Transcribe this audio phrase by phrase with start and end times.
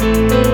[0.00, 0.49] Música